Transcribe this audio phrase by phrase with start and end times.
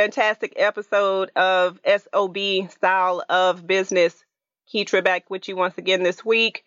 [0.00, 4.24] fantastic episode of SOB Style of Business.
[4.72, 6.64] Keetra back with you once again this week.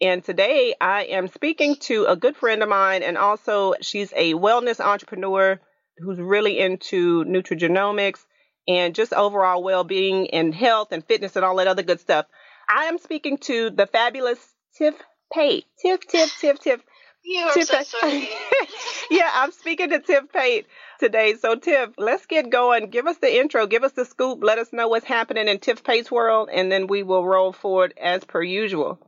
[0.00, 4.32] And today I am speaking to a good friend of mine, and also she's a
[4.32, 5.60] wellness entrepreneur
[5.98, 8.24] who's really into nutrigenomics
[8.66, 12.24] and just overall well being and health and fitness and all that other good stuff.
[12.66, 14.38] I am speaking to the fabulous
[14.78, 14.94] Tiff
[15.30, 15.66] Pate.
[15.82, 16.80] Tiff, Tiff, Tiff, Tiff.
[17.24, 18.30] You are Tiff so sweet.
[19.10, 20.66] yeah, I'm speaking to Tiff Pate
[21.00, 21.34] today.
[21.34, 22.90] So, Tiff, let's get going.
[22.90, 25.82] Give us the intro, give us the scoop, let us know what's happening in Tiff
[25.82, 29.00] Pate's world, and then we will roll forward as per usual.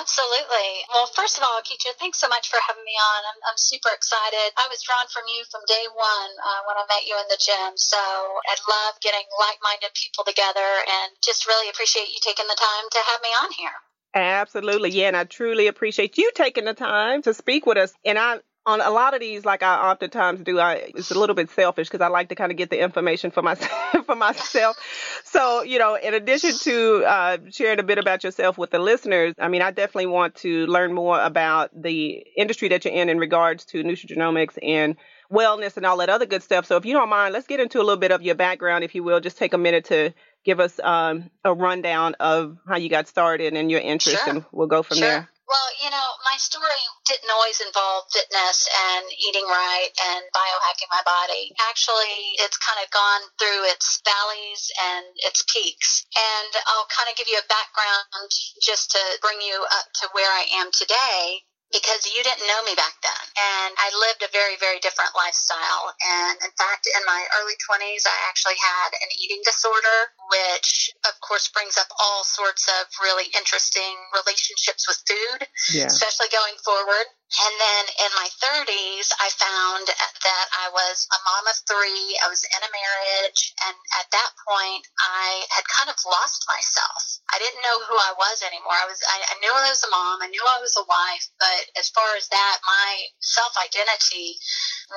[0.00, 0.70] Absolutely.
[0.92, 3.20] Well, first of all, Keetra, thanks so much for having me on.
[3.28, 4.48] I'm, I'm super excited.
[4.56, 7.36] I was drawn from you from day one uh, when I met you in the
[7.36, 7.76] gym.
[7.76, 12.56] So I love getting like minded people together and just really appreciate you taking the
[12.56, 13.76] time to have me on here.
[14.14, 14.90] Absolutely.
[14.90, 15.08] Yeah.
[15.08, 17.92] And I truly appreciate you taking the time to speak with us.
[18.04, 21.34] And I, on a lot of these, like I oftentimes do, I it's a little
[21.34, 23.72] bit selfish because I like to kind of get the information for myself.
[24.06, 24.76] for myself.
[25.24, 29.34] So you know, in addition to uh, sharing a bit about yourself with the listeners,
[29.38, 33.18] I mean, I definitely want to learn more about the industry that you're in in
[33.18, 34.96] regards to nutrigenomics and
[35.30, 36.66] wellness and all that other good stuff.
[36.66, 38.94] So if you don't mind, let's get into a little bit of your background, if
[38.94, 39.20] you will.
[39.20, 43.54] Just take a minute to give us um, a rundown of how you got started
[43.54, 44.34] and your interest, sure.
[44.34, 45.08] and we'll go from sure.
[45.08, 45.28] there.
[45.44, 51.04] Well, you know, my story didn't always involve fitness and eating right and biohacking my
[51.04, 51.52] body.
[51.68, 56.06] Actually, it's kind of gone through its valleys and its peaks.
[56.16, 60.32] And I'll kind of give you a background just to bring you up to where
[60.32, 63.24] I am today because you didn't know me back then.
[63.34, 65.90] And I lived a very, very different lifestyle.
[65.98, 71.18] And in fact, in my early 20s, I actually had an eating disorder, which of
[71.18, 75.90] course brings up all sorts of really interesting relationships with food, yeah.
[75.90, 77.10] especially going forward.
[77.34, 82.14] And then in my 30s, I found that I was a mom of three.
[82.22, 83.50] I was in a marriage.
[83.66, 87.02] And at that point, I had kind of lost myself.
[87.34, 88.78] I didn't know who I was anymore.
[88.78, 90.22] I was, I, I knew I was a mom.
[90.22, 91.26] I knew I was a wife.
[91.42, 94.38] But as far as that, my self identity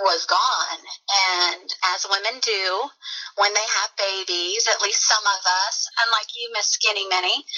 [0.05, 0.81] was gone.
[1.41, 2.85] And as women do,
[3.41, 7.41] when they have babies, at least some of us, unlike you, Miss Skinny Minnie,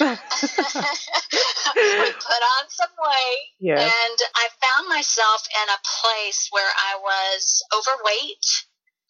[1.76, 3.44] we put on some weight.
[3.60, 3.84] Yeah.
[3.84, 8.46] And I found myself in a place where I was overweight.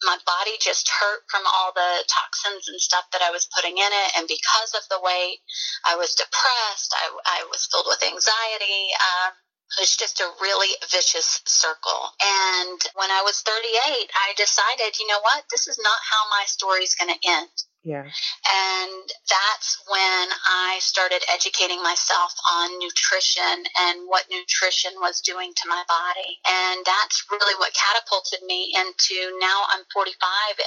[0.03, 3.91] My body just hurt from all the toxins and stuff that I was putting in
[3.91, 4.09] it.
[4.17, 5.39] And because of the weight,
[5.85, 6.91] I was depressed.
[6.97, 8.89] I, I was filled with anxiety.
[8.97, 9.33] Um,
[9.77, 12.01] it was just a really vicious circle.
[12.19, 15.45] And when I was 38, I decided, you know what?
[15.51, 17.53] This is not how my story is going to end.
[17.83, 18.05] Yeah.
[18.05, 25.69] And that's when I started educating myself on nutrition and what nutrition was doing to
[25.69, 26.37] my body.
[26.45, 30.13] And that's really what catapulted me into now I'm 45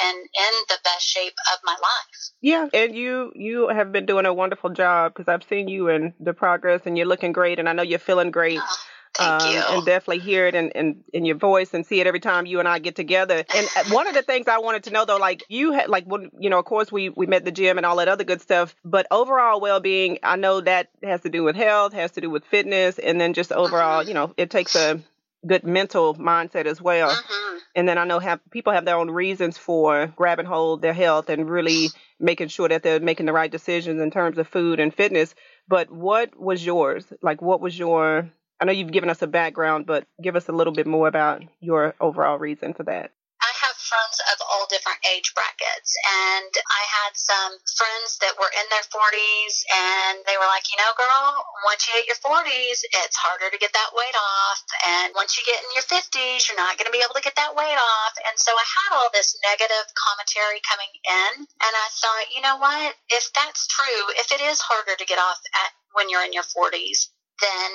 [0.06, 2.18] and in the best shape of my life.
[2.40, 6.14] Yeah, and you you have been doing a wonderful job because I've seen you in
[6.18, 8.58] the progress and you're looking great and I know you're feeling great.
[8.60, 8.76] Oh.
[9.16, 9.62] Thank um, you.
[9.68, 12.58] and definitely hear it in, in, in your voice and see it every time you
[12.58, 13.44] and I get together.
[13.54, 16.04] And uh, one of the things I wanted to know though, like you had, like,
[16.04, 18.40] when, you know, of course we, we met the gym and all that other good
[18.40, 22.28] stuff, but overall well-being, I know that has to do with health, has to do
[22.28, 24.08] with fitness, and then just overall, mm-hmm.
[24.08, 25.00] you know, it takes a
[25.46, 27.10] good mental mindset as well.
[27.10, 27.58] Mm-hmm.
[27.76, 31.28] And then I know have people have their own reasons for grabbing hold their health
[31.28, 31.88] and really
[32.18, 35.34] making sure that they're making the right decisions in terms of food and fitness.
[35.68, 37.04] But what was yours?
[37.20, 40.52] Like, what was your I know you've given us a background, but give us a
[40.52, 43.10] little bit more about your overall reason for that.
[43.44, 45.92] I have friends of all different age brackets,
[46.32, 50.80] and I had some friends that were in their 40s, and they were like, you
[50.80, 55.12] know, girl, once you hit your 40s, it's harder to get that weight off, and
[55.12, 57.52] once you get in your 50s, you're not going to be able to get that
[57.52, 58.14] weight off.
[58.24, 62.56] And so I had all this negative commentary coming in, and I thought, you know
[62.56, 62.96] what?
[63.12, 66.48] If that's true, if it is harder to get off at when you're in your
[66.48, 67.12] 40s,
[67.44, 67.70] then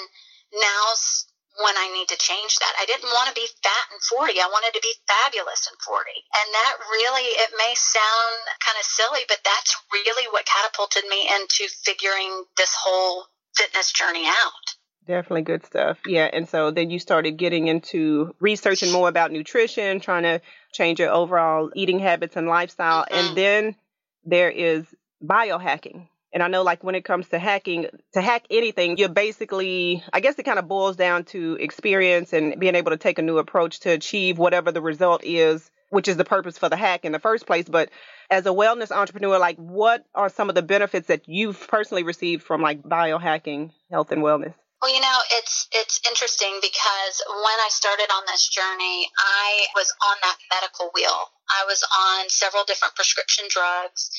[0.54, 1.30] now's
[1.60, 2.74] when I need to change that.
[2.80, 4.40] I didn't want to be fat and 40.
[4.40, 6.08] I wanted to be fabulous in 40.
[6.08, 11.28] And that really, it may sound kind of silly, but that's really what catapulted me
[11.28, 13.26] into figuring this whole
[13.56, 14.66] fitness journey out.
[15.06, 15.98] Definitely good stuff.
[16.06, 16.30] Yeah.
[16.32, 20.40] And so then you started getting into researching more about nutrition, trying to
[20.72, 23.04] change your overall eating habits and lifestyle.
[23.04, 23.16] Mm-hmm.
[23.16, 23.76] And then
[24.24, 24.86] there is
[25.22, 26.08] biohacking.
[26.32, 30.20] And I know, like, when it comes to hacking, to hack anything, you're basically, I
[30.20, 33.40] guess it kind of boils down to experience and being able to take a new
[33.40, 37.12] approach to achieve whatever the result is, which is the purpose for the hack in
[37.12, 37.68] the first place.
[37.68, 37.90] But
[38.30, 42.44] as a wellness entrepreneur, like, what are some of the benefits that you've personally received
[42.44, 44.54] from like biohacking health and wellness?
[44.82, 49.92] Well, you know, it's it's interesting because when I started on this journey, I was
[50.08, 51.28] on that medical wheel.
[51.50, 54.12] I was on several different prescription drugs,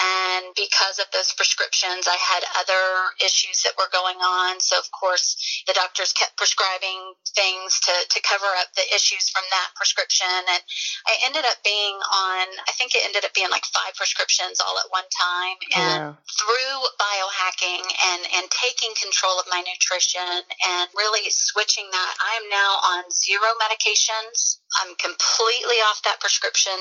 [0.00, 4.60] and because of those prescriptions, I had other issues that were going on.
[4.60, 5.36] So, of course,
[5.66, 10.26] the doctors kept prescribing things to, to cover up the issues from that prescription.
[10.28, 10.62] And
[11.06, 14.76] I ended up being on, I think it ended up being like five prescriptions all
[14.82, 15.56] at one time.
[15.74, 16.18] Oh, and Wow.
[16.26, 22.48] through biohacking and, and taking control of my nutrition and really switching that, I am
[22.48, 24.58] now on zero medications.
[24.82, 26.73] I'm completely off that prescription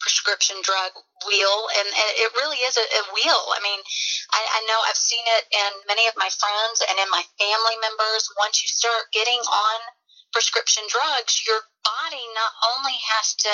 [0.00, 0.92] prescription drug
[1.28, 3.42] wheel and and it really is a, a wheel.
[3.52, 3.80] I mean
[4.32, 7.76] I, I know i've seen it in many of my friends and in my family
[7.84, 8.24] members.
[8.40, 9.78] Once you start getting on
[10.32, 13.50] prescription drugs your body not only has to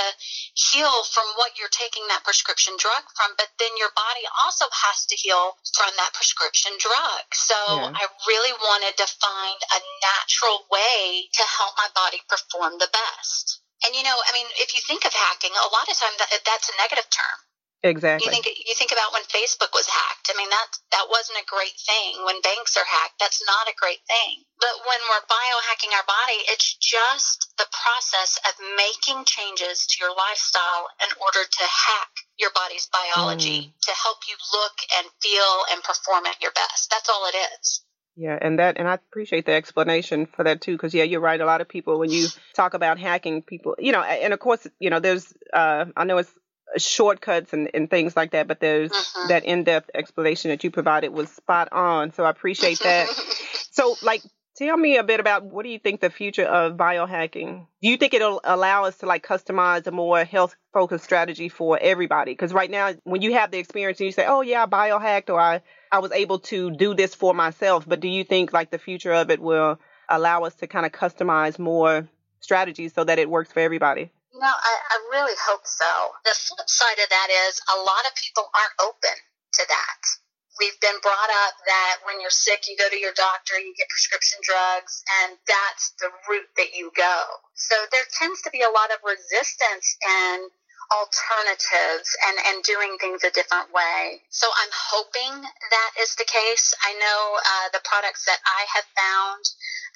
[0.55, 5.07] heal from what you're taking that prescription drug from but then your body also has
[5.07, 7.27] to heal from that prescription drug.
[7.35, 7.91] So Yeah.
[7.91, 13.66] i really wanted to find a natural way to help my body perform the best
[13.85, 16.31] and you know, I mean, if you think of hacking, a lot of time that
[16.45, 17.39] that's a negative term.
[17.85, 18.25] Exactly.
[18.25, 20.33] You think you think about when Facebook was hacked.
[20.33, 22.25] I mean, that that wasn't a great thing.
[22.25, 24.43] When banks are hacked, that's not a great thing.
[24.59, 30.17] But when we're biohacking our body, it's just the process of making changes to your
[30.17, 33.77] lifestyle in order to hack your body's biology hmm.
[33.87, 36.91] to help you look and feel and perform at your best.
[36.91, 37.86] That's all it is.
[38.17, 41.41] Yeah, and that and I appreciate the explanation for that too, because yeah, you're right.
[41.41, 44.67] A lot of people when you talk about hacking, people, you know, and of course,
[44.81, 46.33] you know, there's uh, I know it's
[46.79, 49.29] shortcuts and, and things like that, but there's Mhm.
[49.29, 52.13] that in-depth explanation that you provided was spot on.
[52.13, 53.09] So I appreciate that.
[53.71, 54.23] so, like,
[54.57, 57.67] tell me a bit about what do you think the future of biohacking?
[57.83, 62.33] Do you think it'll allow us to like customize a more health-focused strategy for everybody?
[62.33, 65.31] Because right now, when you have the experience and you say, "Oh yeah, I biohacked,"
[65.31, 65.63] or "I
[65.93, 69.13] I was able to do this for myself," but do you think like the future
[69.13, 72.09] of it will allow us to kind of customize more
[72.41, 74.11] strategies so that it works for everybody?
[74.33, 76.11] You know, I, I really hope so.
[76.25, 79.17] The flip side of that is a lot of people aren't open
[79.55, 80.26] to that.
[80.59, 83.89] We've been brought up that when you're sick, you go to your doctor, you get
[83.89, 87.17] prescription drugs, and that's the route that you go.
[87.55, 90.49] So there tends to be a lot of resistance and
[90.93, 94.23] alternatives and, and doing things a different way.
[94.31, 96.75] So I'm hoping that is the case.
[96.85, 99.43] I know uh, the products that I have found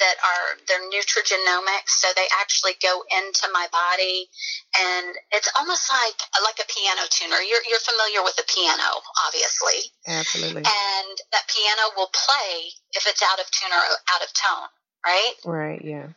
[0.00, 4.26] that are they're nutrigenomics, so they actually go into my body,
[4.74, 7.38] and it's almost like like a piano tuner.
[7.44, 10.64] You're you're familiar with a piano, obviously, Absolutely.
[10.64, 13.84] and that piano will play if it's out of tune or
[14.16, 14.70] out of tone,
[15.04, 15.34] right?
[15.44, 15.84] Right.
[15.84, 16.08] Yeah.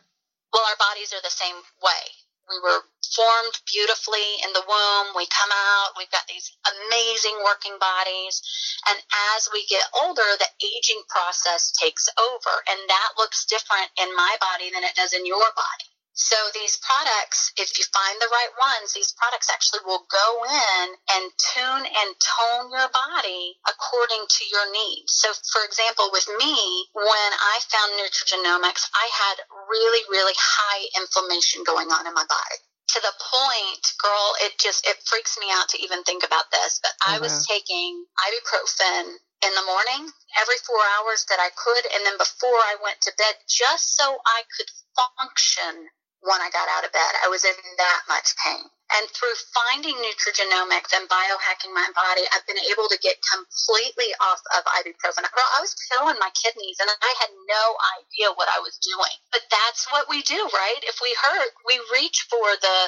[0.52, 2.02] Well, our bodies are the same way.
[2.50, 2.82] We were
[3.14, 5.16] formed beautifully in the womb.
[5.16, 5.96] We come out.
[5.98, 8.42] We've got these amazing working bodies.
[8.88, 8.98] And
[9.36, 12.54] as we get older, the aging process takes over.
[12.68, 15.93] And that looks different in my body than it does in your body.
[16.14, 20.86] So these products, if you find the right ones, these products actually will go in
[21.10, 25.10] and tune and tone your body according to your needs.
[25.10, 29.36] So for example, with me, when I found nutrigenomics, I had
[29.68, 32.58] really, really high inflammation going on in my body.
[32.94, 36.78] To the point, girl, it just it freaks me out to even think about this,
[36.78, 37.58] but I Oh, was uh-huh.
[37.58, 42.76] taking ibuprofen in the morning every four hours that I could, and then before I
[42.82, 45.90] went to bed, just so I could function
[46.24, 47.12] when I got out of bed.
[47.20, 48.64] I was in that much pain.
[48.96, 54.40] And through finding nutrigenomics and biohacking my body, I've been able to get completely off
[54.56, 55.24] of ibuprofen.
[55.24, 57.64] Girl, I was killing my kidneys and I had no
[58.00, 59.16] idea what I was doing.
[59.32, 60.80] But that's what we do, right?
[60.84, 62.78] If we hurt, we reach for the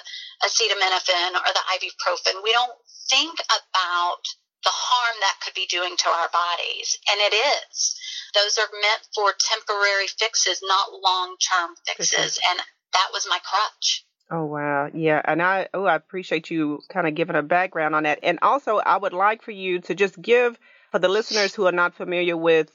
[0.44, 2.44] acetaminophen or the ibuprofen.
[2.44, 2.76] We don't
[3.08, 4.24] think about
[4.64, 6.96] the harm that could be doing to our bodies.
[7.08, 7.96] And it is.
[8.36, 12.38] Those are meant for temporary fixes, not long term fixes.
[12.50, 12.60] And
[12.92, 14.04] that was my crutch.
[14.30, 18.02] Oh wow, yeah, and I oh I appreciate you kind of giving a background on
[18.02, 20.58] that, and also I would like for you to just give
[20.90, 22.70] for the listeners who are not familiar with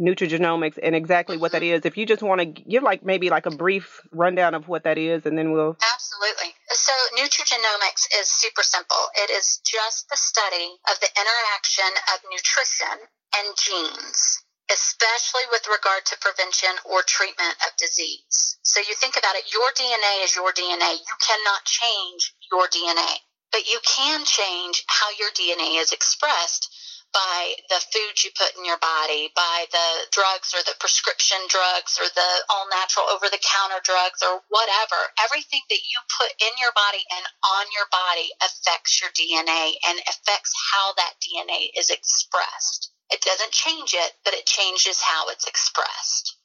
[0.00, 1.74] nutrigenomics and exactly what that mm-hmm.
[1.74, 1.84] is.
[1.84, 4.98] If you just want to give like maybe like a brief rundown of what that
[4.98, 6.54] is, and then we'll Absolutely.
[6.70, 9.04] So, nutrigenomics is super simple.
[9.16, 14.37] It is just the study of the interaction of nutrition and genes.
[14.72, 18.58] Especially with regard to prevention or treatment of disease.
[18.62, 21.00] So you think about it, your DNA is your DNA.
[21.00, 26.68] You cannot change your DNA, but you can change how your DNA is expressed
[27.12, 31.96] by the food you put in your body, by the drugs or the prescription drugs
[31.96, 35.00] or the all natural over the counter drugs or whatever.
[35.24, 39.98] Everything that you put in your body and on your body affects your DNA and
[40.04, 42.92] affects how that DNA is expressed.
[43.10, 46.36] It doesn't change it, but it changes how it's expressed.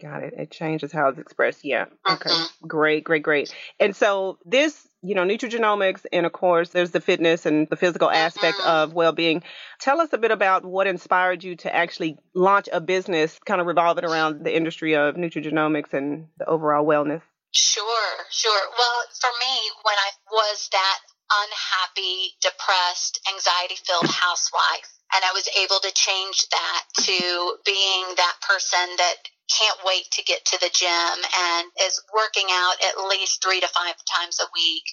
[0.00, 0.34] Got it.
[0.36, 1.64] It changes how it's expressed.
[1.64, 1.86] Yeah.
[2.08, 2.30] Okay.
[2.30, 2.48] Mhm.
[2.68, 3.54] Great, great, great.
[3.80, 8.10] And so this, you know, nutrigenomics, and of course, there's the fitness and the physical
[8.10, 8.66] aspect Mhm.
[8.66, 9.42] of well-being.
[9.80, 13.66] Tell us a bit about what inspired you to actually launch a business, kind of
[13.66, 17.22] revolving around the industry of nutrigenomics and the overall wellness.
[17.52, 18.70] Sure, sure.
[18.78, 20.98] Well, for me, when I was that
[21.30, 28.36] unhappy, depressed, anxiety filled housewife, and I was able to change that to being that
[28.42, 29.16] person that
[29.48, 33.68] can't wait to get to the gym and is working out at least three to
[33.72, 34.84] five times a week.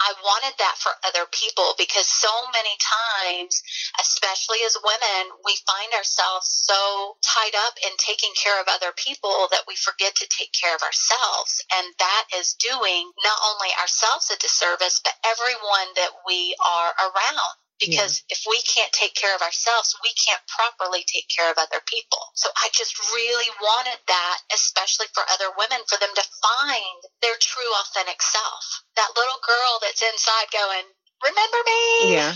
[0.00, 3.60] I wanted that for other people because so many times,
[4.00, 9.52] especially as women, we find ourselves so tied up in taking care of other people
[9.52, 11.60] that we forget to take care of ourselves.
[11.76, 17.57] And that is doing not only ourselves a disservice, but everyone that we are around.
[17.78, 21.78] Because if we can't take care of ourselves, we can't properly take care of other
[21.86, 22.18] people.
[22.34, 27.38] So I just really wanted that, especially for other women, for them to find their
[27.38, 28.82] true authentic self.
[28.96, 31.82] That little girl that's inside going, remember me?
[32.14, 32.32] Yeah,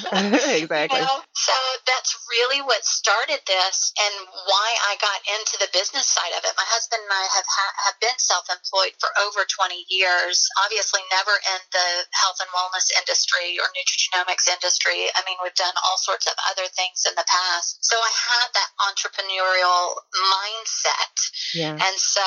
[0.58, 0.98] exactly.
[0.98, 1.22] You know?
[1.38, 1.54] So
[1.86, 4.14] that's really what started this and
[4.46, 6.52] why I got into the business side of it.
[6.58, 10.50] My husband and I have ha- have been self-employed for over 20 years.
[10.66, 15.06] Obviously, never in the health and wellness industry or nutrigenomics industry.
[15.14, 17.82] I mean, we've done all sorts of other things in the past.
[17.86, 19.94] So I had that entrepreneurial
[20.26, 21.14] mindset.
[21.54, 21.78] Yeah.
[21.78, 22.26] And so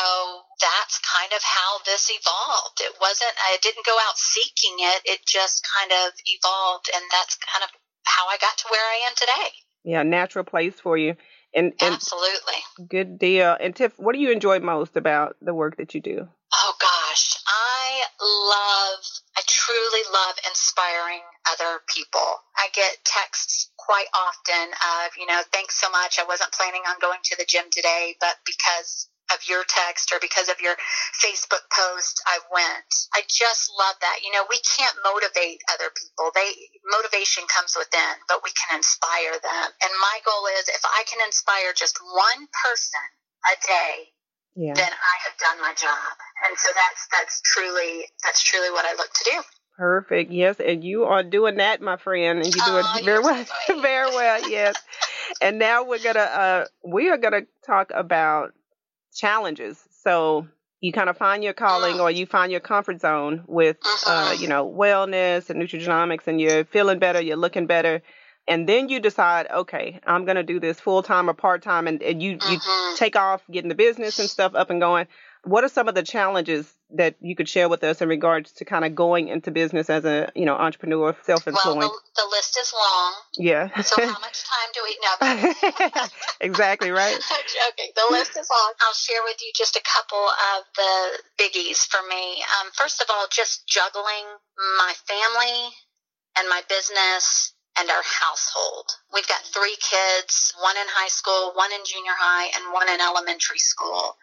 [0.63, 2.79] that's kind of how this evolved.
[2.79, 5.03] It wasn't, I didn't go out seeking it.
[5.03, 6.44] It just kind of evolved.
[6.93, 7.69] And that's kind of
[8.03, 9.49] how I got to where I am today.
[9.83, 11.15] Yeah, natural place for you.
[11.53, 12.87] And, and Absolutely.
[12.89, 13.55] good deal.
[13.59, 16.27] And Tiff, what do you enjoy most about the work that you do?
[16.53, 19.03] Oh gosh, I love,
[19.37, 21.21] I truly love inspiring
[21.51, 22.21] other people.
[22.57, 26.17] I get texts quite often of, you know, thanks so much.
[26.19, 30.19] I wasn't planning on going to the gym today, but because of your text or
[30.21, 30.75] because of your
[31.17, 32.89] Facebook post, I went.
[33.13, 34.21] I just love that.
[34.23, 36.29] You know, we can't motivate other people.
[36.35, 36.53] They
[36.85, 39.67] motivation comes within, but we can inspire them.
[39.81, 43.05] And my goal is if I can inspire just one person
[43.49, 43.93] a day,
[44.55, 44.73] Yeah.
[44.77, 46.13] then I have done my job.
[46.47, 49.37] And so that's that's truly that's truly what I look to do.
[49.77, 50.31] Perfect.
[50.31, 53.21] Yes, and you are doing that, my friend, and you do Oh, it very you're
[53.23, 53.45] well.
[53.67, 54.49] so very well.
[54.49, 54.75] Yes.
[55.41, 58.53] and now we're gonna uh we are gonna talk about
[59.15, 59.83] challenges.
[60.03, 60.47] So
[60.81, 62.01] you kind of find your calling Mm.
[62.01, 64.39] or you find your comfort zone with uh, Mhm.
[64.39, 68.01] you know, wellness and nutrigenomics and you're feeling better, you're looking better.
[68.47, 72.03] And then you decide, okay, I'm gonna do this full time or part time and,
[72.03, 72.95] and you, you Mhm.
[72.95, 75.07] take off getting the business and stuff up and going.
[75.45, 78.65] What are some of the challenges that you could share with us in regards to
[78.65, 81.81] kind of going into business as a you know entrepreneur, self-employed?
[81.81, 83.13] the, the list is long.
[83.37, 83.81] yeah.
[83.81, 86.07] So how much time do we know?
[86.41, 87.13] exactly right.
[87.31, 87.91] I'm joking.
[87.95, 88.73] The list is long.
[88.81, 90.25] I'll share with you just a couple
[90.57, 92.43] of the biggies for me.
[92.59, 94.25] Um, first of all, just juggling
[94.77, 95.69] my family
[96.37, 98.87] and my business and our household.
[99.13, 102.99] We've got three kids, one in high school, one in junior high, and one in
[103.01, 104.15] elementary school.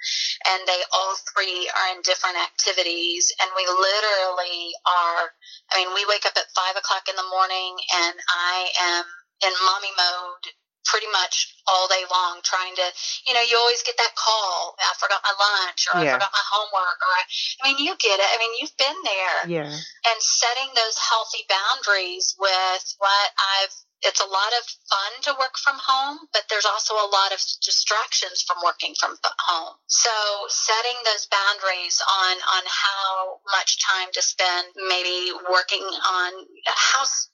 [0.49, 3.33] And they all three are in different activities.
[3.41, 5.37] And we literally are,
[5.73, 9.05] I mean, we wake up at five o'clock in the morning and I am
[9.45, 10.47] in mommy mode
[10.85, 12.87] pretty much all day long trying to
[13.27, 16.11] you know you always get that call i forgot my lunch or Yeah.
[16.11, 17.23] i forgot my homework or I,
[17.61, 19.71] I mean you get it i mean you've been there Yeah.
[19.71, 25.55] and setting those healthy boundaries with what i've it's a lot of fun to work
[25.63, 29.75] from home, but there's also a lot of distractions from working from home.
[29.87, 30.11] So
[30.49, 37.31] setting those boundaries on on how much time to spend maybe working on uh, house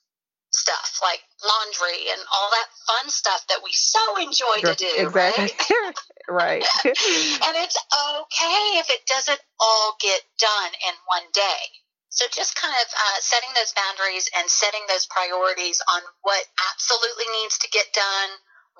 [0.59, 5.47] stuff like laundry and all that fun stuff that we so enjoy to do, exactly.
[6.27, 6.63] right?
[6.63, 6.65] right.
[6.85, 11.63] and it's okay if it doesn't all get done in one day.
[12.09, 17.25] So just kind of uh, setting those boundaries and setting those priorities on what absolutely
[17.39, 18.29] needs to get done,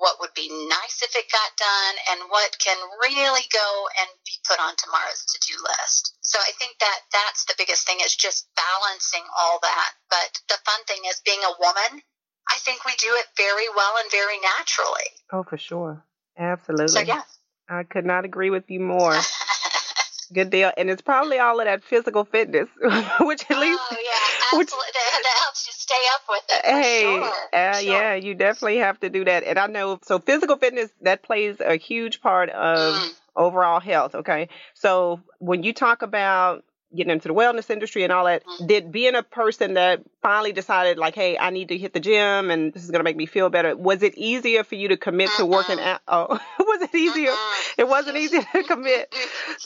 [0.00, 3.68] what would be nice if it got done, and what can really go
[4.00, 6.16] and be put on tomorrow's to-do list.
[6.24, 9.92] So I think that that's the biggest thing is just balancing all that.
[10.08, 12.02] But the fun thing is being a woman,
[12.48, 15.08] I think we do it very well and very naturally.
[15.32, 16.02] oh, for sure.
[16.38, 16.88] Absolutely.
[16.88, 17.22] So yeah.
[17.68, 19.14] I could not agree with you more.
[20.32, 20.70] Good deal.
[20.76, 22.68] And it's probably all of that physical fitness,
[23.20, 23.80] which at oh, least.
[23.82, 24.10] Oh, yeah.
[24.30, 24.58] Absolutely.
[24.58, 26.64] Which, that, that, helps you stay up with it.
[26.66, 27.32] hey, sure.
[27.52, 27.92] Uh, sure.
[27.92, 29.44] yeah, you definitely have to do that.
[29.44, 33.14] And I know, so physical fitness, that plays a huge part of mm.
[33.36, 34.14] overall health.
[34.14, 34.48] Okay.
[34.74, 38.66] So when you talk about getting into the wellness industry and all that, mm-hmm.
[38.66, 42.50] did being a person that finally decided like, hey, I need to hit the gym
[42.50, 45.30] and this is gonna make me feel better, was it easier for you to commit
[45.36, 46.00] to working out?
[46.08, 46.26] Oh,
[46.58, 47.30] was it easier?
[47.30, 47.80] Mm-hmm.
[47.80, 49.14] It wasn't easy to commit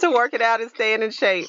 [0.01, 1.49] to working out and staying in shape.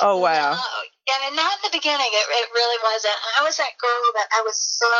[0.00, 0.52] Oh wow.
[0.52, 0.58] No.
[1.02, 3.18] And not in the beginning, it, it really wasn't.
[3.38, 4.94] I was that girl that I was so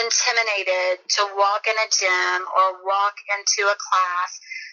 [0.00, 4.30] intimidated to walk in a gym or walk into a class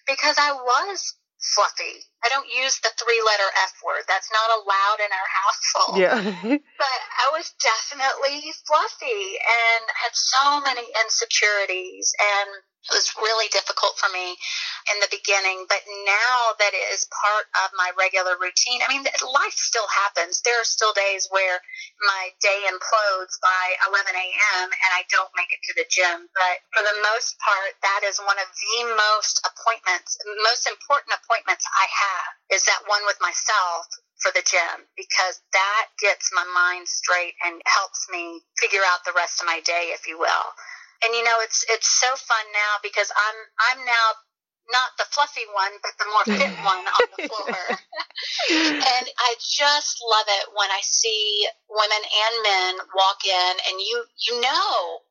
[0.08, 2.04] because I was fluffy.
[2.24, 4.04] I don't use the three letter F word.
[4.08, 6.00] That's not allowed in our household.
[6.00, 6.20] Yeah.
[6.56, 12.50] but I was definitely fluffy and had so many insecurities and
[12.88, 14.40] it was really difficult for me
[14.96, 19.04] in the beginning, but now that it is part of my regular routine, I mean,
[19.04, 20.40] life still happens.
[20.42, 21.60] There are still days where
[22.08, 24.68] my day implodes by 11 a.m.
[24.72, 26.32] and I don't make it to the gym.
[26.32, 31.68] But for the most part, that is one of the most appointments, most important appointments
[31.68, 33.92] I have is that one with myself
[34.24, 39.16] for the gym because that gets my mind straight and helps me figure out the
[39.16, 40.48] rest of my day, if you will
[41.04, 43.38] and you know it's it's so fun now because I'm
[43.72, 44.08] I'm now
[44.72, 47.58] not the fluffy one, but the more fit one on the floor.
[48.50, 54.06] and I just love it when I see women and men walk in, and you
[54.28, 55.02] you know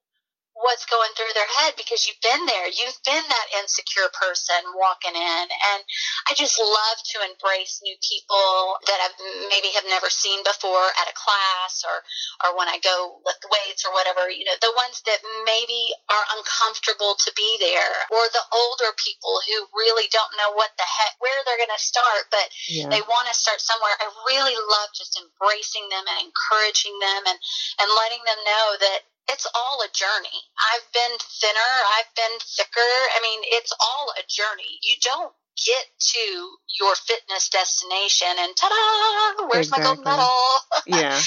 [0.58, 2.66] what's going through their head because you've been there.
[2.66, 5.44] You've been that insecure person walking in.
[5.46, 5.80] And
[6.26, 9.08] I just love to embrace new people that I
[9.54, 12.02] maybe have never seen before at a class or,
[12.42, 16.26] or when I go lift weights or whatever, you know, the ones that maybe are
[16.34, 21.14] uncomfortable to be there or the older people who really don't know what the heck,
[21.22, 22.90] where they're going to start, but yeah.
[22.90, 23.94] they want to start somewhere.
[24.02, 27.38] I really love just embracing them and encouraging them and,
[27.78, 30.40] and letting them know that it's all a journey.
[30.56, 32.92] I've been thinner, I've been thicker.
[33.16, 34.80] I mean, it's all a journey.
[34.82, 36.26] You don't get to
[36.78, 39.84] your fitness destination and ta-da, where's exactly.
[39.84, 40.38] my gold medal?
[40.86, 41.18] Yeah.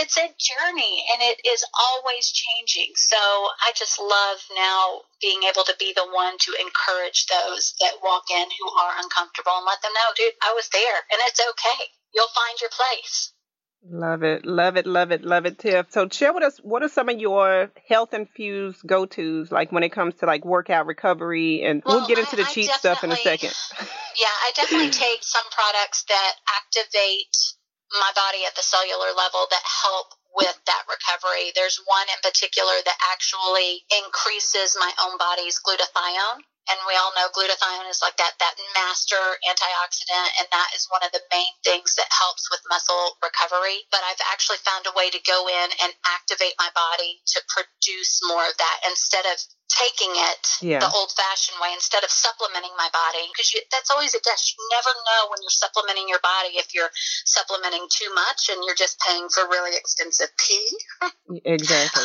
[0.00, 2.94] it's a journey and it is always changing.
[2.94, 8.00] So I just love now being able to be the one to encourage those that
[8.02, 11.42] walk in who are uncomfortable and let them know, dude, I was there and it's
[11.42, 11.90] okay.
[12.14, 13.32] You'll find your place.
[13.82, 15.86] Love it, love it, love it, love it, Tiff.
[15.90, 19.82] So share with us what are some of your health infused go tos, like when
[19.82, 23.04] it comes to like workout recovery, and well, we'll get into I, the cheat stuff
[23.04, 23.54] in a second.
[24.20, 27.32] Yeah, I definitely take some products that activate
[27.92, 31.54] my body at the cellular level that help with that recovery.
[31.54, 37.30] There's one in particular that actually increases my own body's glutathione and we all know
[37.32, 41.96] glutathione is like that that master antioxidant and that is one of the main things
[41.96, 45.92] that helps with muscle recovery but i've actually found a way to go in and
[46.04, 49.38] activate my body to produce more of that instead of
[49.70, 50.82] taking it yeah.
[50.82, 54.58] the old fashioned way instead of supplementing my body because that's always a test.
[54.58, 56.90] You never know when you're supplementing your body if you're
[57.24, 60.68] supplementing too much and you're just paying for really expensive pee.
[61.46, 62.02] exactly.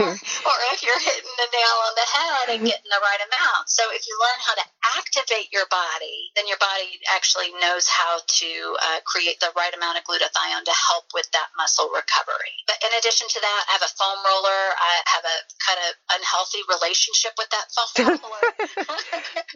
[0.00, 0.16] or,
[0.48, 3.67] or if you're hitting the nail on the head and getting the right amount.
[3.68, 8.24] So if you learn how to activate your body, then your body actually knows how
[8.24, 8.50] to
[8.80, 12.56] uh, create the right amount of glutathione to help with that muscle recovery.
[12.64, 14.62] But in addition to that, I have a foam roller.
[14.72, 18.46] I have a kind of unhealthy relationship with that foam roller.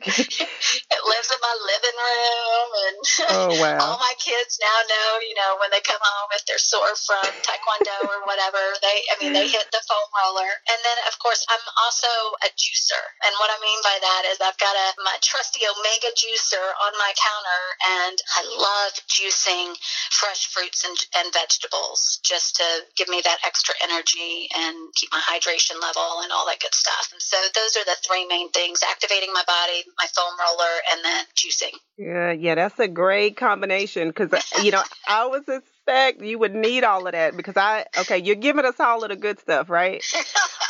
[0.05, 3.01] it lives in my living room, and
[3.33, 3.81] oh, wow.
[3.81, 5.09] all my kids now know.
[5.25, 9.17] You know, when they come home if they're sore from taekwondo or whatever, they I
[9.25, 10.53] mean they hit the foam roller.
[10.69, 12.13] And then of course I'm also
[12.45, 16.11] a juicer, and what I mean by that is I've got a my trusty Omega
[16.19, 17.63] juicer on my counter,
[18.03, 19.79] and I love juicing
[20.11, 25.23] fresh fruits and, and vegetables just to give me that extra energy and keep my
[25.23, 27.09] hydration level and all that good stuff.
[27.13, 31.05] And so those are the three main things activating my body, my foam roller, and
[31.05, 31.75] then juicing.
[31.97, 35.49] Yeah, yeah, that's a great combination because, uh, you know, I was
[35.87, 39.11] expect you would need all of that because I, okay, you're giving us all of
[39.11, 40.05] the good stuff, right?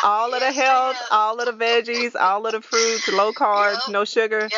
[0.05, 3.93] All of the health, all of the veggies, all of the fruits, low carbs, yep.
[3.93, 4.41] no sugar.
[4.41, 4.53] Yep.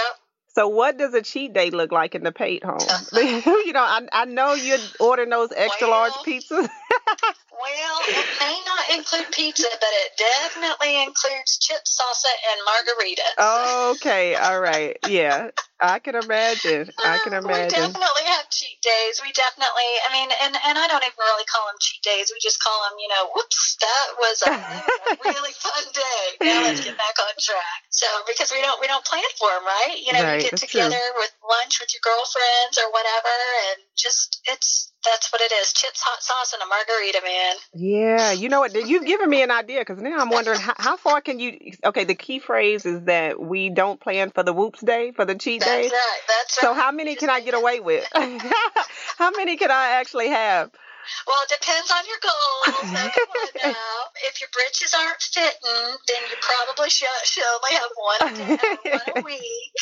[0.54, 2.78] So what does a cheat day look like in the Pate home?
[3.12, 6.48] you know, I I know you're ordering those extra well, large pizzas.
[6.50, 13.92] well, it may not include pizza, but it definitely includes chips, salsa, and margarita.
[13.98, 14.96] Okay, all right.
[15.06, 15.50] Yeah,
[15.84, 16.88] I can imagine.
[17.04, 17.76] I can uh, imagine.
[17.76, 19.20] We definitely have cheat days.
[19.20, 22.32] We definitely, I mean, and, and I don't even really call them cheat days.
[22.32, 26.24] We just call them, you know, whoops, that was a, a really fun day.
[26.40, 27.84] Now let's get back on track.
[27.92, 30.00] So because we don't we don't plan for them, right?
[30.00, 33.36] You know, Right, you get together with lunch with your girlfriends or whatever,
[33.68, 37.56] and just it's that's what it is: chips, hot sauce, and a margarita, man.
[37.74, 38.74] Yeah, you know what?
[38.74, 41.72] You've given me an idea because now I'm wondering how, how far can you?
[41.84, 45.34] Okay, the key phrase is that we don't plan for the whoops day for the
[45.34, 45.88] cheat day.
[45.88, 46.20] That's right.
[46.28, 46.80] That's So right.
[46.80, 48.06] how many can I get away with?
[48.14, 50.70] how many can I actually have?
[51.26, 52.88] Well, it depends on your goals.
[52.90, 53.94] So come on now.
[54.28, 58.90] If your britches aren't fitting, then you probably should, should only have one a day,
[58.90, 59.72] one a week.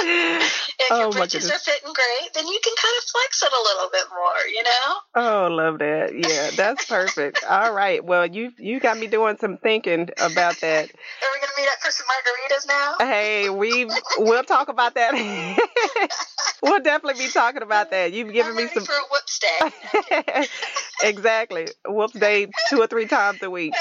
[0.00, 3.62] if Oh, your britches are fitting great, then you can kind of flex it a
[3.62, 4.86] little bit more, you know?
[5.14, 6.12] Oh, love that.
[6.14, 7.44] Yeah, that's perfect.
[7.48, 8.04] All right.
[8.04, 10.84] Well, you you got me doing some thinking about that.
[10.84, 12.94] Are we going to meet up for some margaritas now?
[13.00, 15.14] Hey, we we'll talk about that.
[16.62, 18.12] we'll definitely be talking about that.
[18.12, 20.46] You've given me some for a whoops day.
[21.02, 21.68] Exactly.
[21.86, 23.74] Whoops day two or three times a week.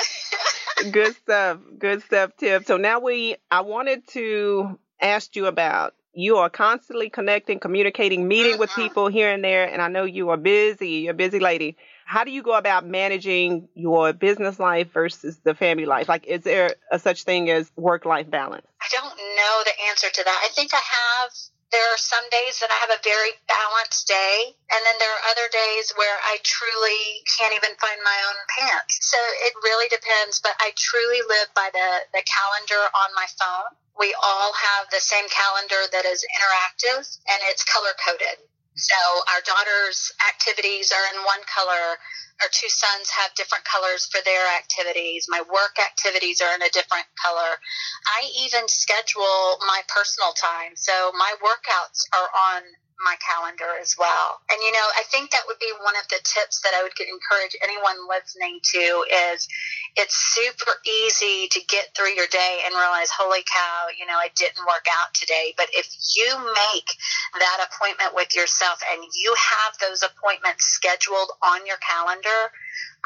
[0.91, 1.59] Good stuff.
[1.77, 2.65] Good stuff, Tiff.
[2.65, 8.57] So now we I wanted to ask you about you are constantly connecting, communicating, meeting
[8.57, 8.75] with Mhm.
[8.75, 11.77] people here and there, and I know you are busy, you're a busy lady.
[12.05, 16.09] How do you go about managing your business life versus the family life?
[16.09, 18.65] Like is there a such thing as work life balance?
[18.81, 20.41] I don't know the answer to that.
[20.43, 21.31] I think I have.
[21.71, 25.29] There are some days that I have a very balanced day, and then there are
[25.29, 28.97] other days where I truly can't even find my own pants.
[29.05, 33.77] So it really depends, but I truly live by the, the calendar on my phone.
[33.99, 38.41] We all have the same calendar that is interactive and it's color coded.
[38.79, 38.95] So
[39.27, 41.99] our daughter's activities are in one color.
[42.41, 45.27] Our two sons have different colors for their activities.
[45.27, 47.59] My work activities are in a different color.
[48.07, 50.79] I even schedule my personal time.
[50.79, 52.63] So my workouts are on
[53.03, 54.39] my calendar as well.
[54.51, 56.93] And you know, I think that would be one of the tips that I would
[56.99, 58.83] encourage anyone listening to
[59.31, 59.47] is
[59.95, 64.29] it's super easy to get through your day and realize, holy cow, you know, I
[64.35, 65.53] didn't work out today.
[65.55, 66.89] But if you make
[67.39, 72.51] that appointment with yourself and you have those appointments scheduled on your calendar,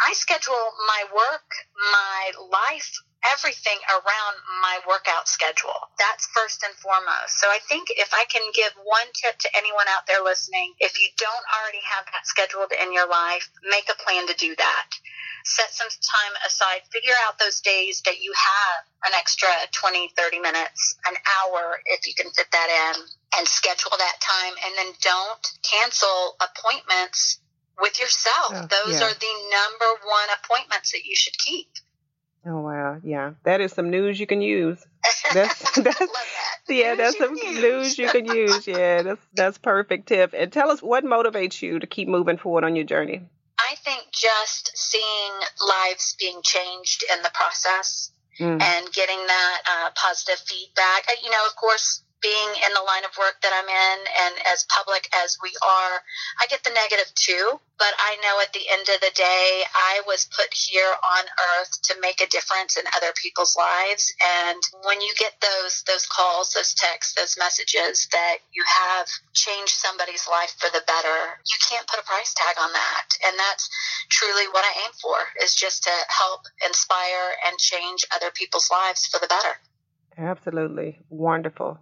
[0.01, 1.49] I schedule my work,
[1.91, 2.91] my life,
[3.31, 5.87] everything around my workout schedule.
[5.97, 7.39] That's first and foremost.
[7.39, 10.99] So I think if I can give one tip to anyone out there listening, if
[10.99, 14.87] you don't already have that scheduled in your life, make a plan to do that.
[15.45, 16.83] Set some time aside.
[16.91, 22.07] Figure out those days that you have an extra 20, 30 minutes, an hour if
[22.07, 23.03] you can fit that in,
[23.39, 24.55] and schedule that time.
[24.65, 27.39] And then don't cancel appointments
[27.79, 28.51] with yourself.
[28.51, 29.07] Oh, Those yeah.
[29.07, 31.67] are the number one appointments that you should keep.
[32.45, 33.31] Oh wow, yeah.
[33.43, 34.83] That is some news you can use.
[35.33, 36.09] That's that's that.
[36.69, 37.61] yeah, News that's some use.
[37.61, 38.67] news you can use.
[38.67, 40.33] Yeah, that's that's perfect tip.
[40.37, 43.21] And tell us what motivates you to keep moving forward on your journey.
[43.59, 45.31] I think just seeing
[45.67, 48.59] lives being changed in the process Mm.
[48.59, 51.05] and getting that uh, positive feedback.
[51.07, 54.33] Uh, You know, of course, being in the line of work that I'm in and
[54.47, 55.99] as public as we are,
[56.39, 57.59] I get the negative too.
[57.77, 61.23] But I know at the end of the day, I was put here on
[61.59, 64.13] earth to make a difference in other people's lives.
[64.23, 69.75] And when you get those those calls, those texts, those messages that you have changed
[69.75, 73.07] somebody's life for the better, you can't put a price tag on that.
[73.27, 73.67] And that's
[74.09, 79.07] truly what I aim for is just to help inspire and change other people's lives
[79.07, 79.59] for the better.
[80.17, 81.79] Absolutely wonderful,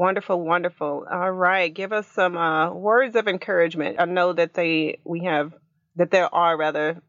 [0.00, 1.06] wonderful, wonderful.
[1.10, 4.00] All right, give us some uh, words of encouragement.
[4.00, 5.52] I know that they we have
[5.96, 7.02] that there are rather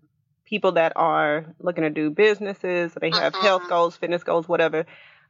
[0.46, 2.94] people that are looking to do businesses.
[3.00, 3.42] They have Mhm.
[3.42, 4.86] health goals, fitness goals, whatever,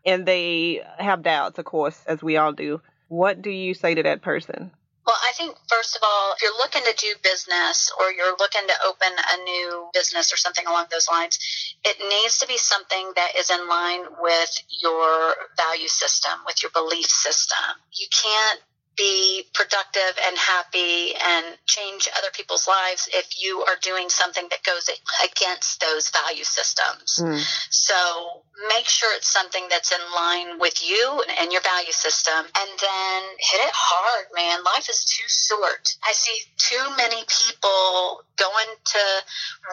[0.06, 2.82] and they have doubts, of course, as we all do.
[3.08, 4.72] What do you say to that person?
[5.06, 8.62] Well, I think first of all, if you're looking to do business or you're looking
[8.68, 11.40] to open a new business or something along those lines,
[11.84, 16.72] it needs to be something that is in line with your value system, with your
[16.72, 17.82] belief system.
[17.94, 18.60] You can't
[18.98, 24.64] be productive and happy and change other people's lives if you are doing something that
[24.64, 24.90] goes
[25.24, 27.20] against those value systems.
[27.22, 27.40] Mm.
[27.70, 32.46] So make sure it's something that's in line with you and your value system.
[32.46, 34.64] And then hit it hard, man.
[34.64, 35.96] Life is too short.
[36.04, 39.06] I see too many people going to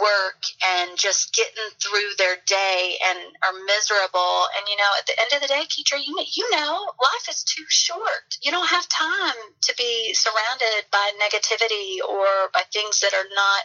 [0.00, 0.42] work
[0.78, 4.46] and just getting through their day and are miserable.
[4.56, 7.42] And, you know, at the end of the day, Keetra, you, you know, life is
[7.42, 8.38] too short.
[8.42, 9.17] You don't have time.
[9.18, 13.62] Time to be surrounded by negativity or by things that are not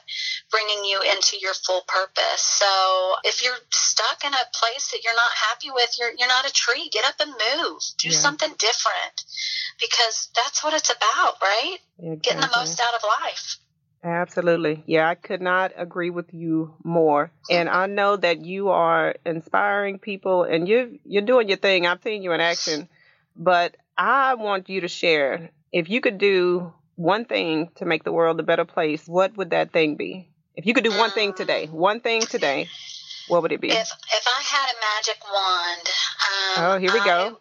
[0.51, 2.41] bringing you into your full purpose.
[2.41, 6.47] So if you're stuck in a place that you're not happy with, you're you're not
[6.47, 6.89] a tree.
[6.91, 7.81] Get up and move.
[7.97, 8.17] Do yeah.
[8.17, 9.25] something different
[9.79, 11.77] because that's what it's about, right?
[11.99, 12.19] Exactly.
[12.21, 13.57] Getting the most out of life.
[14.03, 14.83] Absolutely.
[14.85, 17.31] Yeah, I could not agree with you more.
[17.49, 21.87] And I know that you are inspiring people and you you're doing your thing.
[21.87, 22.89] I've seen you in action.
[23.35, 28.11] But I want you to share if you could do one thing to make the
[28.11, 30.29] world a better place, what would that thing be?
[30.55, 32.69] If you could do one thing um, today, one thing today,
[33.27, 33.69] what would it be?
[33.69, 35.87] If if I had a magic wand,
[36.29, 37.39] um, oh, here we go.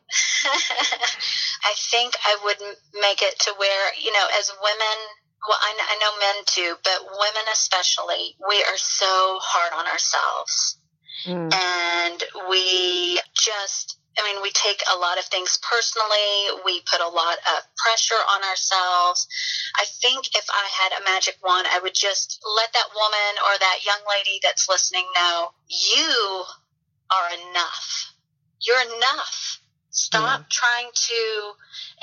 [1.65, 2.57] I think I would
[3.01, 4.99] make it to where you know, as women,
[5.47, 10.79] well, I, I know men too, but women especially, we are so hard on ourselves,
[11.27, 11.53] mm.
[11.53, 16.61] and we just I mean, we take a lot of things personally.
[16.65, 19.27] We put a lot of pressure on ourselves.
[19.77, 23.59] I think if I had a magic wand, I would just let that woman or
[23.59, 26.45] that young lady that's listening know you
[27.11, 28.13] are enough.
[28.61, 29.61] You're enough.
[29.91, 30.47] Stop yeah.
[30.51, 31.53] trying to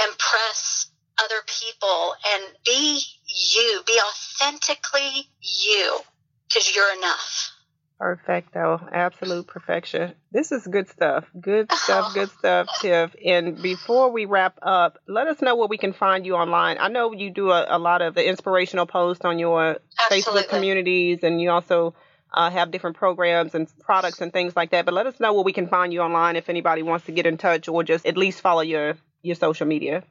[0.08, 0.88] impress
[1.24, 3.82] other people and be you.
[3.86, 6.00] Be authentically you
[6.48, 7.52] because you're enough.
[8.00, 8.80] Perfecto.
[8.94, 10.14] Absolute perfection.
[10.32, 11.26] This is good stuff.
[11.40, 12.14] Good stuff.
[12.14, 13.14] Good stuff, Tiff.
[13.26, 16.78] And before we wrap up, let us know where we can find you online.
[16.80, 20.44] I know you do a, a lot of the inspirational posts on your Absolutely.
[20.44, 21.94] Facebook communities, and you also
[22.34, 24.86] uh, have different programs and products and things like that.
[24.86, 27.26] But let us know where we can find you online if anybody wants to get
[27.26, 30.04] in touch or just at least follow your your social media.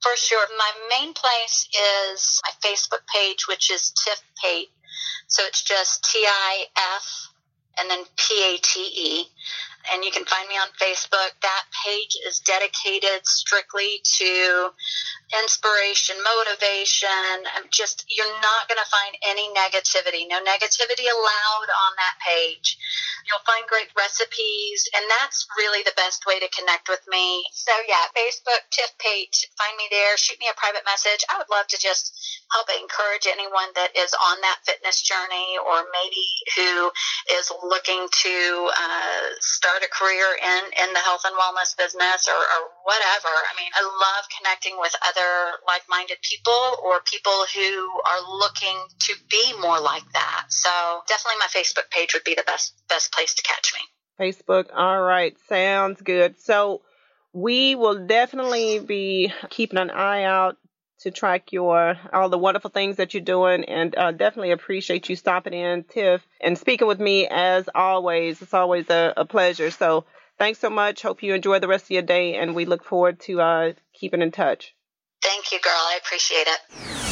[0.00, 0.46] For sure.
[0.56, 1.68] My main place
[2.12, 4.68] is my Facebook page, which is Tiff Pate.
[5.26, 7.31] So it's just T I F
[7.78, 9.26] and then P A T E.
[9.90, 11.34] And you can find me on Facebook.
[11.42, 14.70] That page is dedicated strictly to
[15.42, 17.48] inspiration, motivation.
[17.70, 20.28] Just, you're not going to find any negativity.
[20.28, 22.78] No negativity allowed on that page.
[23.26, 27.46] You'll find great recipes, and that's really the best way to connect with me.
[27.54, 31.22] So, yeah, Facebook, Tiff Pate, find me there, shoot me a private message.
[31.30, 32.12] I would love to just
[32.50, 36.90] help encourage anyone that is on that fitness journey or maybe who
[37.38, 38.36] is looking to
[38.74, 39.26] uh,
[39.72, 43.32] start a career in, in the health and wellness business or, or whatever.
[43.32, 48.76] I mean, I love connecting with other like minded people or people who are looking
[49.08, 50.46] to be more like that.
[50.48, 50.68] So,
[51.08, 53.80] definitely my Facebook page would be the best, best place to catch me.
[54.20, 54.66] Facebook.
[54.74, 55.36] All right.
[55.48, 56.38] Sounds good.
[56.38, 56.82] So
[57.32, 60.58] we will definitely be keeping an eye out
[61.02, 65.16] to track your all the wonderful things that you're doing and uh, definitely appreciate you
[65.16, 68.40] stopping in tiff and speaking with me as always.
[68.42, 69.70] It's always a, a, pleasure.
[69.70, 70.04] So
[70.38, 71.02] thanks so much.
[71.02, 74.22] Hope you enjoy the rest of your day and we look forward to uh, keeping
[74.22, 74.74] in touch.
[75.22, 75.72] Thank you girl.
[75.72, 77.11] I appreciate it